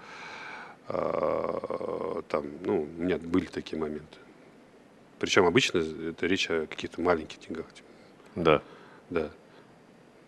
Э, 0.89 2.22
там, 2.27 2.46
ну, 2.65 2.81
у 2.98 3.01
меня 3.01 3.17
были 3.17 3.46
такие 3.46 3.79
моменты. 3.79 4.17
Причем 5.19 5.46
обычно 5.46 5.77
это 5.77 6.25
речь 6.25 6.50
о 6.50 6.65
каких-то 6.65 7.01
маленьких 7.01 7.39
деньгах. 7.39 7.67
Типа. 7.74 7.88
Да. 8.36 8.62
Да. 9.10 9.29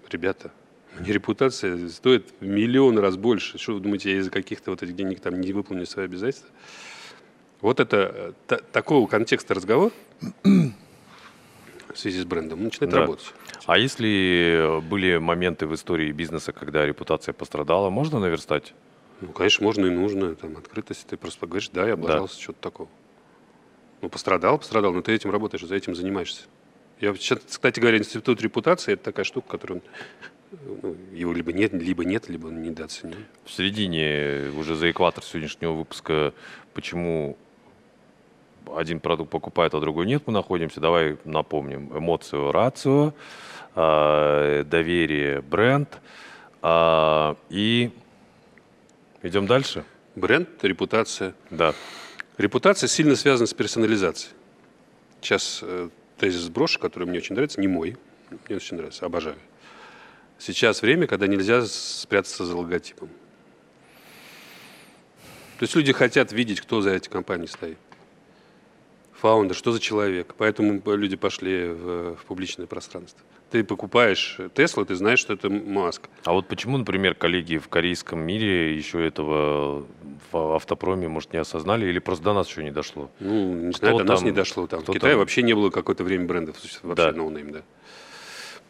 Ребята, 0.10 0.52
мне 1.00 1.14
репутация 1.14 1.90
стоит 1.90 2.32
в 2.40 2.46
миллион 2.46 3.00
раз 3.00 3.16
больше. 3.16 3.58
Что 3.58 3.74
вы 3.74 3.80
думаете, 3.80 4.12
я 4.12 4.20
из-за 4.20 4.30
каких-то 4.30 4.72
вот 4.72 4.84
этих 4.84 4.96
денег 4.96 5.20
там 5.20 5.40
не 5.40 5.54
выполню 5.54 5.86
свои 5.86 6.06
обязательства? 6.06 6.50
Вот 7.62 7.80
это 7.80 8.34
та, 8.48 8.58
такого 8.58 9.08
контекста 9.08 9.54
разговор 9.54 9.92
в 10.44 11.96
связи 11.96 12.20
с 12.20 12.26
брендом 12.26 12.64
начинает 12.64 12.92
да. 12.92 13.00
работать. 13.02 13.34
А 13.66 13.78
если 13.78 14.82
были 14.82 15.18
моменты 15.18 15.66
в 15.66 15.74
истории 15.74 16.12
бизнеса, 16.12 16.52
когда 16.52 16.86
репутация 16.86 17.34
пострадала, 17.34 17.90
можно 17.90 18.20
наверстать? 18.20 18.74
Ну, 19.22 19.32
конечно, 19.32 19.64
можно 19.64 19.86
и 19.86 19.90
нужно. 19.90 20.36
Там 20.36 20.58
открытость. 20.58 21.08
Ты 21.08 21.18
просто 21.18 21.46
говоришь, 21.46 21.70
да, 21.70 21.88
я 21.88 21.94
облажался, 21.94 22.36
да. 22.36 22.42
что-то 22.42 22.60
такого. 22.60 22.90
Ну, 24.02 24.10
пострадал, 24.10 24.58
пострадал, 24.58 24.94
но 24.94 25.02
ты 25.02 25.14
этим 25.14 25.32
работаешь, 25.32 25.64
за 25.64 25.76
этим 25.76 25.96
занимаешься. 25.96 26.44
Я, 27.00 27.14
кстати 27.14 27.80
говоря, 27.80 27.98
институт 27.98 28.42
репутации– 28.42 28.94
это 28.94 29.04
такая 29.06 29.26
штука, 29.26 29.48
которую 29.48 29.82
ну, 30.52 30.96
его 31.14 31.34
либо 31.34 31.54
нет, 31.54 31.74
либо 31.74 32.04
нет, 32.04 32.30
либо 32.30 32.48
он 32.48 32.62
недооценен. 32.62 33.26
В 33.46 33.52
середине, 33.52 34.52
уже 34.58 34.76
за 34.76 34.92
экватор 34.92 35.24
сегодняшнего 35.24 35.72
выпуска, 35.72 36.34
почему 36.74 37.38
один 38.76 39.00
продукт 39.00 39.32
покупает, 39.32 39.74
а 39.74 39.80
другой 39.80 40.06
нет, 40.06 40.24
мы 40.26 40.34
находимся. 40.34 40.80
Давай 40.80 41.18
напомним. 41.26 41.98
Эмоцию, 41.98 42.52
рацию, 42.52 43.14
э, 43.76 44.64
доверие, 44.66 45.42
бренд. 45.42 46.00
Э, 46.62 47.36
и 47.50 47.92
идем 49.24 49.48
дальше. 49.48 49.86
Бренд, 50.16 50.50
репутация. 50.64 51.34
Да. 51.50 51.74
Репутация 52.38 52.88
сильно 52.88 53.16
связана 53.16 53.48
с 53.48 53.54
персонализацией. 53.54 54.34
Сейчас 55.22 55.60
э, 55.62 55.90
тезис 56.18 56.42
сброшу, 56.42 56.80
который 56.80 57.08
мне 57.08 57.20
очень 57.20 57.36
нравится, 57.36 57.62
не 57.62 57.68
мой, 57.68 57.98
мне 58.48 58.56
очень 58.56 58.78
нравится, 58.78 59.06
обожаю. 59.06 59.38
Сейчас 60.40 60.82
время, 60.82 61.06
когда 61.06 61.28
нельзя 61.28 61.66
спрятаться 61.66 62.46
за 62.46 62.58
логотипом. 62.58 63.10
То 65.60 65.64
есть 65.64 65.76
люди 65.76 65.94
хотят 65.94 66.32
видеть, 66.32 66.60
кто 66.62 66.82
за 66.82 66.90
этой 66.90 67.10
компанией 67.10 67.48
стоит. 67.48 67.78
Фаундер, 69.14 69.56
что 69.56 69.72
за 69.72 69.80
человек. 69.80 70.34
Поэтому 70.36 70.82
люди 70.96 71.16
пошли 71.16 71.68
в, 71.68 72.16
в 72.16 72.26
публичное 72.26 72.66
пространство. 72.66 73.22
Ты 73.52 73.66
покупаешь 73.66 74.38
Теслу, 74.56 74.86
ты 74.86 74.96
знаешь, 74.96 75.20
что 75.20 75.34
это 75.34 75.50
Маск. 75.50 76.08
А 76.24 76.32
вот 76.32 76.48
почему, 76.48 76.78
например, 76.78 77.16
коллеги 77.16 77.58
в 77.58 77.68
корейском 77.68 78.20
мире 78.22 78.74
еще 78.76 79.06
этого 79.06 79.86
в 80.32 80.56
автопроме, 80.56 81.10
может, 81.10 81.34
не 81.34 81.40
осознали, 81.40 81.86
или 81.86 82.00
просто 82.00 82.24
до 82.24 82.34
нас 82.34 82.48
еще 82.48 82.64
не 82.64 82.72
дошло? 82.72 83.12
Ну, 83.20 83.54
не 83.54 83.74
знаю, 83.74 83.98
до 83.98 84.06
там, 84.06 84.08
нас 84.08 84.22
не 84.22 84.32
дошло. 84.32 84.68
Там. 84.68 84.80
В 84.80 84.86
Китае 84.86 85.14
там? 85.14 85.20
вообще 85.20 85.44
не 85.44 85.54
было 85.54 85.70
какое-то 85.70 86.06
время 86.06 86.26
брендов, 86.28 86.56
вообще 86.82 87.12
да. 87.12 87.12
ноунейм, 87.12 87.52
да. 87.52 87.62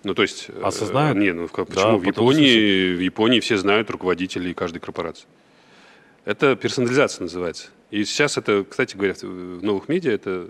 Ну, 0.03 0.15
то 0.15 0.23
есть... 0.23 0.49
Э, 0.49 0.61
Осознают? 0.63 1.15
Не, 1.15 1.31
ну, 1.31 1.47
почему? 1.47 1.67
Да, 1.75 1.97
в, 1.97 2.03
Японии, 2.03 2.95
в 2.95 2.99
Японии 2.99 3.39
все 3.39 3.57
знают 3.57 3.91
руководителей 3.91 4.55
каждой 4.55 4.79
корпорации. 4.79 5.27
Это 6.25 6.55
персонализация 6.55 7.23
называется. 7.23 7.67
И 7.91 8.03
сейчас 8.05 8.37
это, 8.37 8.65
кстати 8.67 8.95
говоря, 8.95 9.13
в 9.21 9.63
новых 9.63 9.89
медиа 9.89 10.11
это 10.11 10.47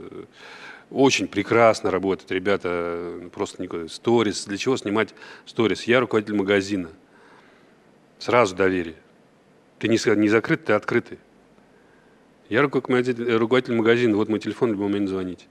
очень 0.91 1.27
прекрасно 1.27 1.89
работает. 1.89 2.31
Ребята 2.31 3.29
просто 3.33 3.61
никуда. 3.61 3.87
Stories. 3.87 4.45
Для 4.45 4.57
чего 4.57 4.77
снимать 4.77 5.15
stories? 5.45 5.83
Я 5.83 5.99
руководитель 6.01 6.35
магазина. 6.35 6.89
Сразу 8.19 8.55
доверие. 8.55 8.95
Ты 9.79 9.87
не, 9.87 9.97
не 10.17 10.29
закрыт, 10.29 10.65
ты 10.65 10.73
открытый. 10.73 11.17
Я 12.49 12.61
руководитель, 12.61 13.33
руководитель 13.35 13.75
магазина, 13.75 14.17
вот 14.17 14.27
мой 14.27 14.39
телефон, 14.39 14.69
в 14.69 14.73
любой 14.73 14.89
момент 14.89 15.09
звонить. 15.09 15.47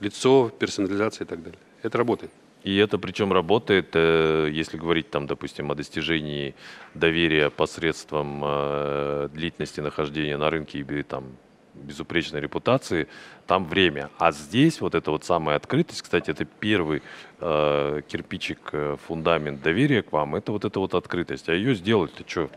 Лицо, 0.00 0.50
персонализация 0.58 1.26
и 1.26 1.28
так 1.28 1.42
далее. 1.42 1.60
Это 1.82 1.98
работает. 1.98 2.32
И 2.64 2.76
это 2.78 2.98
причем 2.98 3.30
работает, 3.30 3.90
э, 3.92 4.48
если 4.50 4.78
говорить 4.78 5.10
там, 5.10 5.26
допустим, 5.26 5.70
о 5.70 5.74
достижении 5.74 6.54
доверия 6.94 7.50
посредством 7.50 8.40
э, 8.42 9.28
длительности 9.34 9.80
нахождения 9.80 10.38
на 10.38 10.48
рынке 10.48 10.78
и 10.78 11.02
там 11.02 11.36
безупречной 11.74 12.40
репутации, 12.40 13.08
там 13.46 13.64
время. 13.64 14.10
А 14.18 14.32
здесь 14.32 14.80
вот 14.80 14.94
эта 14.94 15.10
вот 15.10 15.24
самая 15.24 15.56
открытость, 15.56 16.02
кстати, 16.02 16.30
это 16.30 16.44
первый 16.44 17.02
э, 17.40 18.02
кирпичик, 18.08 18.58
э, 18.72 18.96
фундамент 19.06 19.62
доверия 19.62 20.02
к 20.02 20.12
вам, 20.12 20.36
это 20.36 20.52
вот 20.52 20.64
эта 20.64 20.80
вот 20.80 20.94
открытость. 20.94 21.48
А 21.48 21.54
ее 21.54 21.74
сделать 21.74 22.14
ты 22.14 22.24
что? 22.26 22.50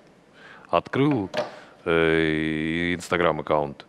Открыл 0.69 1.29
э, 1.85 2.93
инстаграм-аккаунт. 2.95 3.85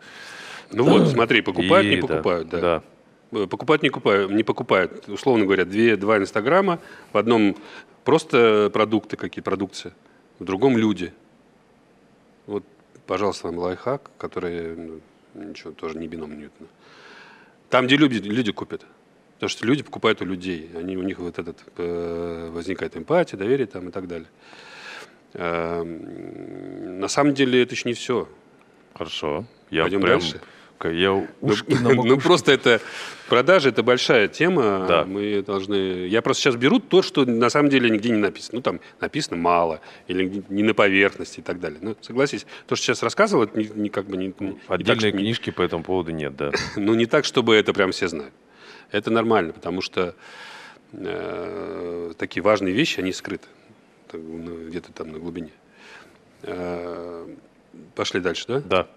Ну 0.71 0.83
вот, 0.83 1.07
смотри, 1.13 1.41
покупают, 1.41 1.87
и, 1.87 1.95
не 1.95 2.01
покупают, 2.01 2.49
да. 2.49 2.59
да. 2.59 2.83
Э, 3.31 3.47
покупают, 3.47 3.83
не 3.83 3.89
покупают, 3.89 4.31
не 4.31 4.43
покупают. 4.43 5.07
Условно 5.07 5.45
говоря, 5.45 5.65
две, 5.65 5.95
два 5.95 6.17
инстаграма, 6.17 6.79
в 7.13 7.17
одном 7.17 7.55
просто 8.03 8.69
продукты 8.73 9.17
какие, 9.17 9.43
продукция, 9.43 9.93
в 10.39 10.45
другом 10.45 10.77
люди. 10.77 11.13
Вот, 12.47 12.63
пожалуйста, 13.05 13.47
вам 13.47 13.59
лайфхак, 13.59 14.09
который, 14.17 14.75
ну, 14.75 14.99
ничего, 15.33 15.71
тоже 15.71 15.97
не 15.97 16.07
бином 16.07 16.37
Ньютона. 16.37 16.69
Там, 17.69 17.85
где 17.85 17.97
люди, 17.97 18.17
люди 18.17 18.51
купят. 18.51 18.85
Потому 19.35 19.49
что 19.49 19.65
люди 19.65 19.83
покупают 19.83 20.21
у 20.21 20.25
людей. 20.25 20.69
Они, 20.75 20.97
у 20.97 21.03
них 21.03 21.19
вот 21.19 21.39
этот, 21.39 21.57
э, 21.77 22.49
возникает 22.51 22.97
эмпатия, 22.97 23.37
доверие 23.37 23.67
там 23.67 23.87
и 23.87 23.91
так 23.91 24.07
далее. 24.07 24.27
Э, 25.33 25.83
на 25.83 27.07
самом 27.07 27.33
деле 27.33 27.61
это 27.63 27.73
еще 27.73 27.87
не 27.87 27.93
все. 27.93 28.27
Хорошо. 28.93 29.45
Я 29.69 29.83
Пойдем 29.83 30.01
прям... 30.01 30.19
дальше 30.19 30.41
улыбка. 30.79 30.89
Я 30.89 31.13
ушки 31.41 31.77
ну, 31.81 32.03
ну 32.03 32.17
просто 32.17 32.51
это 32.51 32.81
продажи 33.27 33.69
это 33.69 33.83
большая 33.83 34.27
тема. 34.27 34.85
Да. 34.87 35.05
Мы 35.05 35.41
должны. 35.41 36.07
Я 36.07 36.21
просто 36.21 36.43
сейчас 36.43 36.55
беру 36.55 36.79
то, 36.79 37.01
что 37.01 37.25
на 37.25 37.49
самом 37.49 37.69
деле 37.69 37.89
нигде 37.89 38.09
не 38.09 38.17
написано. 38.17 38.57
Ну 38.57 38.61
там 38.61 38.79
написано 38.99 39.37
мало 39.37 39.81
или 40.07 40.43
не 40.49 40.63
на 40.63 40.73
поверхности 40.73 41.39
и 41.39 41.43
так 41.43 41.59
далее. 41.59 41.79
Ну 41.81 41.95
согласись, 42.01 42.45
то, 42.67 42.75
что 42.75 42.85
сейчас 42.85 43.03
рассказывал, 43.03 43.43
это 43.43 43.57
не, 43.57 43.69
не 43.75 43.89
как 43.89 44.05
бы 44.07 44.17
не. 44.17 44.33
Отдельной 44.67 45.11
так, 45.11 45.19
книжки 45.19 45.49
по 45.49 45.61
этому 45.61 45.83
поводу 45.83 46.11
нет, 46.11 46.35
да. 46.35 46.51
ну 46.75 46.93
не 46.93 47.05
так, 47.05 47.25
чтобы 47.25 47.55
это 47.55 47.73
прям 47.73 47.91
все 47.91 48.07
знают. 48.07 48.33
Это 48.91 49.11
нормально, 49.11 49.53
потому 49.53 49.81
что 49.81 50.15
э, 50.93 52.13
такие 52.17 52.41
важные 52.41 52.73
вещи 52.73 52.99
они 52.99 53.13
скрыты 53.13 53.47
ну, 54.13 54.67
где-то 54.67 54.91
там 54.91 55.11
на 55.11 55.19
глубине. 55.19 55.51
Э, 56.41 57.27
пошли 57.93 58.19
дальше, 58.19 58.45
да? 58.47 58.61
Да. 58.61 58.87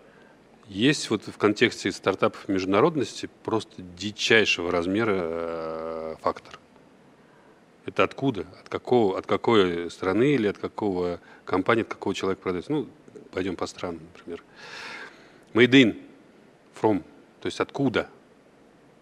Есть 0.68 1.10
вот 1.10 1.26
в 1.26 1.36
контексте 1.38 1.90
стартапов 1.90 2.48
международности 2.48 3.28
просто 3.42 3.82
дичайшего 3.82 4.70
размера 4.70 5.18
э, 5.20 6.14
фактор. 6.22 6.58
Это 7.84 8.04
откуда? 8.04 8.46
От, 8.60 8.68
какого, 8.68 9.18
от 9.18 9.26
какой 9.26 9.90
страны 9.90 10.34
или 10.34 10.46
от 10.46 10.58
какого 10.58 11.20
компании, 11.44 11.82
от 11.82 11.88
какого 11.88 12.14
человека 12.14 12.42
продается? 12.42 12.72
Ну, 12.72 12.88
пойдем 13.32 13.56
по 13.56 13.66
странам, 13.66 14.00
например. 14.14 14.42
Made 15.52 15.70
in, 15.70 16.02
from, 16.80 17.02
то 17.40 17.46
есть 17.46 17.58
откуда? 17.58 18.08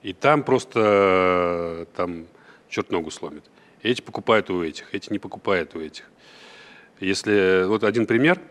И 0.03 0.15
там 0.15 0.43
просто 0.43 1.87
там 1.95 2.27
черт 2.71 2.91
ногу 2.91 3.11
сломит. 3.11 3.45
Эти 3.83 4.01
покупают 4.01 4.49
у 4.49 4.63
этих, 4.65 4.95
эти 4.95 5.13
не 5.13 5.19
покупают 5.19 5.75
у 5.77 5.81
этих. 5.81 6.05
Если 7.01 7.65
вот 7.67 7.85
один 7.85 8.07
пример– 8.07 8.41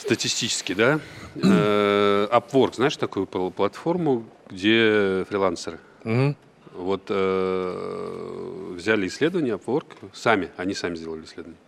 статистически, 0.00 0.72
да, 0.72 1.00
э, 1.36 2.28
Upwork, 2.30 2.74
знаешь 2.74 2.96
такую 2.96 3.26
платформу, 3.26 4.24
где 4.48 5.24
фрилансеры? 5.28 5.78
Угу. 6.04 6.34
Вот 6.74 7.02
э, 7.08 8.72
взяли 8.76 9.06
исследование 9.06 9.56
Upwork, 9.56 9.86
сами, 10.12 10.50
они 10.56 10.74
сами 10.74 10.94
сделали 10.96 11.24
исследование. 11.24 11.58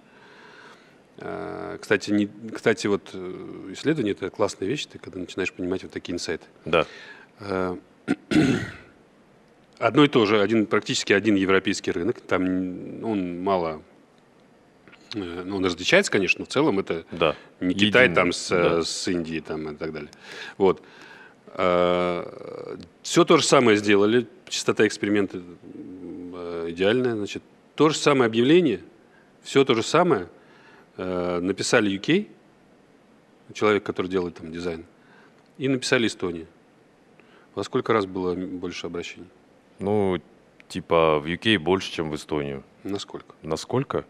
Э, 1.18 1.78
кстати, 1.80 2.10
не, 2.10 2.28
кстати, 2.52 2.86
вот 2.86 3.10
э, 3.12 3.70
исследование 3.72 4.12
это 4.12 4.30
классная 4.30 4.68
вещь, 4.68 4.86
ты 4.86 4.98
когда 4.98 5.20
начинаешь 5.20 5.52
понимать 5.52 5.82
вот 5.82 5.92
такие 5.92 6.14
инсайты. 6.14 6.46
Да. 6.64 6.86
Э, 7.40 7.76
одно 9.78 10.04
и 10.04 10.08
то 10.08 10.24
же, 10.24 10.40
один, 10.40 10.66
практически 10.66 11.12
один 11.12 11.34
европейский 11.34 11.90
рынок, 11.90 12.20
там 12.20 13.04
он 13.04 13.42
мало 13.42 13.82
ну, 15.14 15.56
он 15.56 15.64
различается, 15.64 16.10
конечно, 16.10 16.40
но 16.40 16.44
в 16.46 16.48
целом 16.48 16.78
это 16.78 17.04
да. 17.10 17.36
не 17.60 17.74
Китай 17.74 18.12
там 18.12 18.32
с, 18.32 18.48
да. 18.48 18.82
с 18.82 19.08
Индией 19.08 19.40
там 19.40 19.70
и 19.70 19.76
так 19.76 19.92
далее. 19.92 20.10
Вот. 20.58 20.82
А, 21.54 22.78
все 23.02 23.24
то 23.24 23.36
же 23.36 23.44
самое 23.44 23.76
сделали, 23.76 24.26
частота 24.48 24.86
эксперимента 24.86 25.42
э, 25.74 26.66
идеальная, 26.70 27.14
значит, 27.14 27.42
то 27.74 27.88
же 27.88 27.96
самое 27.96 28.26
объявление, 28.26 28.80
все 29.42 29.64
то 29.64 29.74
же 29.74 29.82
самое 29.82 30.28
э, 30.96 31.40
написали 31.40 31.90
UK, 31.98 32.28
человек, 33.52 33.82
который 33.82 34.06
делает 34.06 34.36
там 34.36 34.50
дизайн, 34.50 34.84
и 35.58 35.68
написали 35.68 36.06
Эстония. 36.06 36.46
Во 37.54 37.64
сколько 37.64 37.92
раз 37.92 38.06
было 38.06 38.34
больше 38.34 38.86
обращений? 38.86 39.28
Ну, 39.78 40.20
типа 40.68 41.18
в 41.18 41.26
UK 41.26 41.58
больше, 41.58 41.92
чем 41.92 42.10
в 42.10 42.16
Эстонию. 42.16 42.62
Насколько? 42.82 43.34
Насколько? 43.42 44.06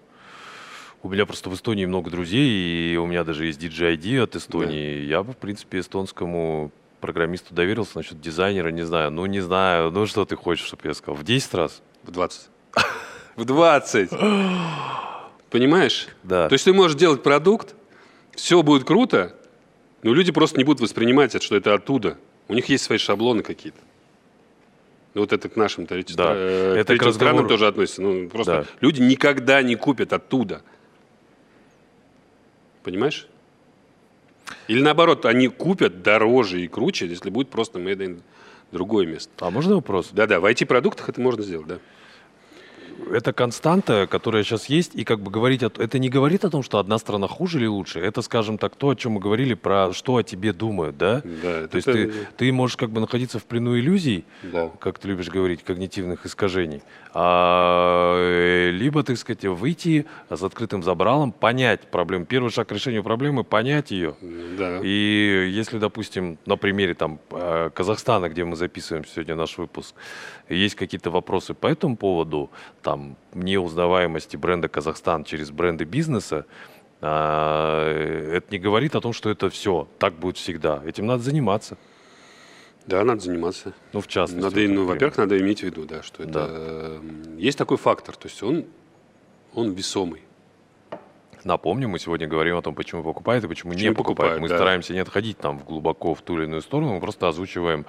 У 1.02 1.08
меня 1.08 1.26
просто 1.26 1.50
в 1.50 1.54
Эстонии 1.54 1.84
много 1.84 2.10
друзей, 2.10 2.92
и 2.94 2.96
у 2.96 3.06
меня 3.06 3.24
даже 3.24 3.46
есть 3.46 3.60
DJI 3.60 4.22
от 4.22 4.36
Эстонии. 4.36 5.00
Да. 5.00 5.04
Я 5.04 5.22
бы, 5.24 5.32
в 5.32 5.36
принципе, 5.36 5.80
эстонскому 5.80 6.70
программисту 7.00 7.54
доверился 7.54 7.96
насчет 7.96 8.20
дизайнера, 8.20 8.68
не 8.68 8.82
знаю. 8.82 9.10
Ну, 9.10 9.26
не 9.26 9.40
знаю. 9.40 9.90
Ну, 9.90 10.06
что 10.06 10.24
ты 10.24 10.36
хочешь, 10.36 10.64
чтобы 10.64 10.82
я 10.84 10.94
сказал? 10.94 11.16
В 11.16 11.24
10 11.24 11.54
раз? 11.54 11.82
В 12.04 12.12
20. 12.12 12.48
В 13.36 13.44
20. 13.44 14.10
Понимаешь? 15.50 16.06
Да. 16.22 16.48
То 16.48 16.52
есть 16.52 16.64
ты 16.64 16.72
можешь 16.72 16.96
делать 16.96 17.22
продукт, 17.22 17.74
все 18.34 18.62
будет 18.62 18.84
круто, 18.84 19.34
но 20.02 20.14
люди 20.14 20.30
просто 20.30 20.56
не 20.58 20.64
будут 20.64 20.80
воспринимать 20.80 21.34
это, 21.34 21.44
что 21.44 21.56
это 21.56 21.74
оттуда. 21.74 22.16
У 22.48 22.54
них 22.54 22.66
есть 22.68 22.84
свои 22.84 22.98
шаблоны 22.98 23.42
какие-то. 23.42 23.78
Ну, 25.14 25.22
вот 25.22 25.32
это 25.32 25.48
к 25.48 25.56
нашим 25.56 25.86
третьим, 25.86 26.16
да. 26.16 26.32
э, 26.34 26.76
это 26.78 26.96
к 26.96 27.12
странам 27.12 27.46
тоже 27.48 27.66
относится. 27.66 28.00
Ну, 28.00 28.28
просто 28.28 28.52
да. 28.52 28.64
люди 28.80 29.02
никогда 29.02 29.60
не 29.62 29.74
купят 29.74 30.12
оттуда. 30.12 30.62
Понимаешь? 32.82 33.26
Или 34.68 34.82
наоборот, 34.82 35.24
они 35.26 35.48
купят 35.48 36.02
дороже 36.02 36.62
и 36.62 36.68
круче, 36.68 37.06
если 37.06 37.30
будет 37.30 37.48
просто 37.48 37.78
made 37.78 37.98
in 37.98 38.22
другое 38.70 39.06
место. 39.06 39.30
А 39.40 39.50
можно 39.50 39.74
вопрос? 39.76 40.10
Да-да, 40.12 40.40
в 40.40 40.44
IT-продуктах 40.44 41.08
это 41.08 41.20
можно 41.20 41.42
сделать, 41.42 41.66
да 41.66 41.78
это 43.10 43.32
константа, 43.32 44.06
которая 44.10 44.42
сейчас 44.42 44.66
есть, 44.66 44.94
и 44.94 45.04
как 45.04 45.20
бы 45.20 45.30
говорить, 45.30 45.62
о, 45.62 45.70
это 45.76 45.98
не 45.98 46.08
говорит 46.08 46.44
о 46.44 46.50
том, 46.50 46.62
что 46.62 46.78
одна 46.78 46.98
страна 46.98 47.28
хуже 47.28 47.58
или 47.58 47.66
лучше, 47.66 48.00
это, 48.00 48.22
скажем 48.22 48.58
так, 48.58 48.76
то, 48.76 48.90
о 48.90 48.96
чем 48.96 49.12
мы 49.12 49.20
говорили, 49.20 49.54
про 49.54 49.92
что 49.92 50.16
о 50.16 50.22
тебе 50.22 50.52
думают, 50.52 50.96
да? 50.96 51.22
Да. 51.24 51.68
То 51.68 51.76
есть 51.76 51.86
ты, 51.86 52.12
ты 52.36 52.52
можешь 52.52 52.76
как 52.76 52.90
бы 52.90 53.00
находиться 53.00 53.38
в 53.38 53.44
плену 53.44 53.78
иллюзий, 53.78 54.24
да. 54.42 54.70
как 54.80 54.98
ты 54.98 55.08
любишь 55.08 55.28
говорить, 55.28 55.62
когнитивных 55.62 56.26
искажений, 56.26 56.82
а, 57.14 58.16
э, 58.18 58.70
либо, 58.70 59.02
так 59.02 59.18
сказать, 59.18 59.44
выйти 59.44 60.06
с 60.30 60.42
открытым 60.42 60.82
забралом, 60.82 61.32
понять 61.32 61.80
проблему. 61.82 62.24
Первый 62.24 62.50
шаг 62.50 62.68
к 62.68 62.72
решению 62.72 63.02
проблемы– 63.02 63.44
понять 63.52 63.90
ее. 63.90 64.14
Да. 64.58 64.80
И 64.82 65.50
если, 65.52 65.78
допустим, 65.78 66.38
на 66.46 66.56
примере 66.56 66.94
там 66.94 67.18
э, 67.30 67.70
Казахстана, 67.74 68.28
где 68.28 68.44
мы 68.44 68.56
записываем 68.56 69.04
сегодня 69.04 69.34
наш 69.34 69.58
выпуск, 69.58 69.94
есть 70.48 70.74
какие-то 70.74 71.10
вопросы 71.10 71.54
по 71.54 71.66
этому 71.66 71.96
поводу, 71.96 72.50
там, 72.82 72.91
неузнаваемости 73.34 74.36
бренда 74.36 74.68
Казахстан 74.68 75.24
через 75.24 75.50
бренды 75.50 75.84
бизнеса, 75.84 76.46
а, 77.00 77.90
это 78.32 78.46
не 78.50 78.58
говорит 78.58 78.94
о 78.94 79.00
том, 79.00 79.12
что 79.12 79.30
это 79.30 79.50
все, 79.50 79.88
так 79.98 80.14
будет 80.14 80.36
всегда. 80.36 80.82
Этим 80.84 81.06
надо 81.06 81.22
заниматься. 81.22 81.76
Да, 82.86 83.04
надо 83.04 83.20
заниматься. 83.20 83.74
Ну, 83.92 84.00
в 84.00 84.08
частности. 84.08 84.42
Надо, 84.42 84.60
ну, 84.72 84.86
во-первых, 84.86 85.16
надо 85.16 85.38
иметь 85.38 85.60
в 85.60 85.62
виду, 85.62 85.84
да, 85.84 86.02
что 86.02 86.22
это 86.22 86.32
да. 86.32 87.00
есть 87.38 87.58
такой 87.58 87.76
фактор, 87.76 88.16
то 88.16 88.28
есть 88.28 88.42
он, 88.42 88.64
он 89.54 89.72
весомый. 89.72 90.22
Напомню, 91.44 91.88
мы 91.88 91.98
сегодня 91.98 92.28
говорим 92.28 92.56
о 92.56 92.62
том, 92.62 92.74
почему 92.74 93.02
покупают 93.02 93.44
и 93.44 93.48
почему, 93.48 93.72
почему 93.72 93.90
не 93.90 93.94
покупают. 93.94 94.34
покупают. 94.34 94.40
Мы 94.42 94.48
да. 94.48 94.56
стараемся 94.56 94.92
не 94.92 95.00
отходить 95.00 95.38
там 95.38 95.58
глубоко 95.58 96.14
в 96.14 96.22
ту 96.22 96.36
или 96.36 96.44
иную 96.44 96.62
сторону, 96.62 96.94
мы 96.94 97.00
просто 97.00 97.28
озвучиваем 97.28 97.84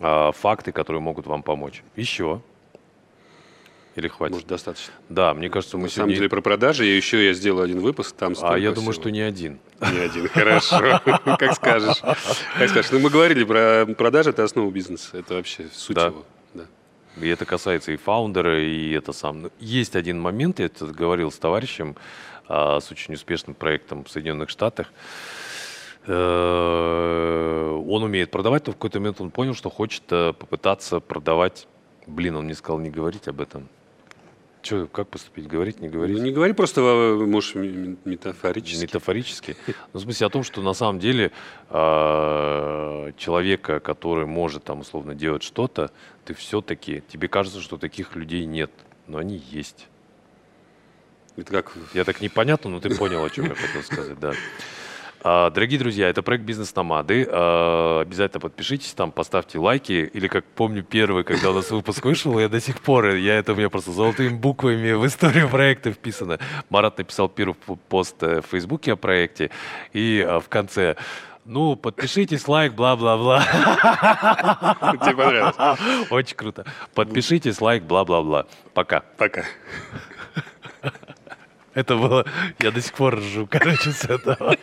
а, 0.00 0.32
факты, 0.32 0.72
которые 0.72 1.00
могут 1.00 1.26
вам 1.26 1.42
помочь. 1.42 1.82
Еще. 1.94 2.40
Или 3.96 4.08
хватит? 4.08 4.34
Может, 4.34 4.48
достаточно. 4.48 4.92
Да, 5.08 5.32
мне 5.32 5.48
кажется, 5.48 5.78
мы 5.78 5.84
На 5.84 5.88
сегодня... 5.88 6.02
самом 6.02 6.14
деле 6.14 6.28
про 6.28 6.42
продажи 6.42 6.84
я 6.84 6.94
еще 6.94 7.24
я 7.26 7.32
сделал 7.32 7.62
один 7.62 7.80
выпуск, 7.80 8.14
там 8.14 8.34
А 8.42 8.58
я 8.58 8.72
думаю, 8.72 8.92
что 8.92 9.10
не 9.10 9.22
один. 9.22 9.58
Не 9.80 9.98
один, 9.98 10.28
хорошо. 10.28 11.00
Как 11.24 11.54
скажешь. 11.54 12.00
Как 12.02 12.68
скажешь. 12.68 12.92
Ну, 12.92 12.98
мы 12.98 13.08
говорили 13.08 13.44
про 13.44 13.86
продажи, 13.86 14.30
это 14.30 14.44
основа 14.44 14.70
бизнеса. 14.70 15.16
Это 15.16 15.34
вообще 15.34 15.68
суть 15.72 15.96
его. 15.96 16.24
И 17.20 17.28
это 17.28 17.46
касается 17.46 17.92
и 17.92 17.96
фаундера, 17.96 18.62
и 18.62 18.90
это 18.92 19.12
сам. 19.12 19.50
Есть 19.58 19.96
один 19.96 20.20
момент, 20.20 20.58
я 20.58 20.66
это 20.66 20.84
говорил 20.84 21.30
с 21.30 21.38
товарищем, 21.38 21.96
а, 22.46 22.78
с 22.78 22.90
очень 22.92 23.14
успешным 23.14 23.54
проектом 23.54 24.04
в 24.04 24.10
Соединенных 24.10 24.50
Штатах. 24.50 24.92
Э, 26.06 27.82
он 27.88 28.02
умеет 28.02 28.30
продавать, 28.30 28.66
но 28.66 28.72
в 28.72 28.76
какой-то 28.76 29.00
момент 29.00 29.20
он 29.20 29.30
понял, 29.30 29.54
что 29.54 29.70
хочет 29.70 30.02
э, 30.10 30.34
попытаться 30.34 31.00
продавать. 31.00 31.66
Блин, 32.06 32.36
он 32.36 32.44
мне 32.44 32.54
сказал 32.54 32.78
не 32.78 32.90
говорить 32.90 33.26
об 33.28 33.40
этом. 33.40 33.68
Что, 34.66 34.88
как 34.88 35.06
поступить? 35.06 35.46
Говорить, 35.46 35.80
не 35.80 35.88
говорить? 35.88 36.18
Ну, 36.18 36.24
не 36.24 36.32
говори 36.32 36.52
просто, 36.52 36.80
может, 36.80 37.54
метафорически. 37.54 38.82
Метафорически. 38.82 39.56
Ну, 39.92 40.00
в 40.00 40.02
смысле 40.02 40.26
о 40.26 40.30
том, 40.30 40.42
что 40.42 40.60
на 40.60 40.72
самом 40.72 40.98
деле 40.98 41.30
э, 41.70 43.12
человека, 43.16 43.78
который 43.78 44.26
может 44.26 44.64
там 44.64 44.80
условно 44.80 45.14
делать 45.14 45.44
что-то, 45.44 45.92
ты 46.24 46.34
все-таки, 46.34 47.04
тебе 47.06 47.28
кажется, 47.28 47.60
что 47.60 47.76
таких 47.76 48.16
людей 48.16 48.44
нет, 48.44 48.72
но 49.06 49.18
они 49.18 49.40
есть. 49.52 49.86
Это 51.36 51.52
как... 51.52 51.72
Я 51.94 52.02
так 52.02 52.20
непонятно, 52.20 52.68
но 52.68 52.80
ты 52.80 52.92
понял, 52.92 53.24
о 53.24 53.30
чем 53.30 53.44
я 53.44 53.54
хотел 53.54 53.84
сказать, 53.84 54.18
да. 54.18 54.32
А, 55.28 55.50
дорогие 55.50 55.80
друзья, 55.80 56.08
это 56.08 56.22
проект 56.22 56.44
«Бизнес 56.44 56.72
Номады». 56.76 57.26
А, 57.28 58.02
обязательно 58.02 58.38
подпишитесь 58.38 58.92
там, 58.92 59.10
поставьте 59.10 59.58
лайки. 59.58 60.08
Или, 60.14 60.28
как 60.28 60.44
помню, 60.44 60.84
первый, 60.84 61.24
когда 61.24 61.50
у 61.50 61.52
нас 61.52 61.68
выпуск 61.72 62.04
вышел, 62.04 62.38
я 62.38 62.48
до 62.48 62.60
сих 62.60 62.80
пор, 62.80 63.16
я 63.16 63.34
это 63.34 63.52
у 63.52 63.56
меня 63.56 63.68
просто 63.68 63.90
золотыми 63.90 64.28
буквами 64.28 64.92
в 64.92 65.04
историю 65.04 65.48
проекта 65.48 65.90
вписано. 65.90 66.38
Марат 66.70 66.98
написал 66.98 67.28
первый 67.28 67.56
пост 67.88 68.22
э, 68.22 68.40
в 68.40 68.46
Фейсбуке 68.52 68.92
о 68.92 68.96
проекте. 68.96 69.50
И 69.92 70.24
а, 70.24 70.38
в 70.38 70.48
конце 70.48 70.94
ну, 71.44 71.74
подпишитесь, 71.74 72.46
лайк, 72.46 72.74
бла-бла-бла. 72.74 73.40
Тебе 75.02 75.16
понравилось? 75.16 76.08
Очень 76.08 76.36
круто. 76.36 76.64
Подпишитесь, 76.94 77.60
лайк, 77.60 77.82
бла-бла-бла. 77.82 78.46
Пока. 78.74 79.02
Пока. 79.18 79.42
Это 81.76 81.96
было... 81.96 82.24
Я 82.58 82.70
до 82.70 82.80
сих 82.80 82.94
пор 82.94 83.16
ржу, 83.16 83.46
короче, 83.50 83.92
с 83.92 84.04
этого. 84.04 84.56